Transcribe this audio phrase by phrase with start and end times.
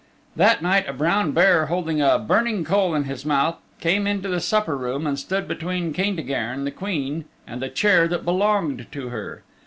[0.35, 4.39] That night a brown bear, holding a burning coal in his mouth, came into the
[4.39, 9.43] supper room and stood between Caintigern the Queen and the chair that belonged to her.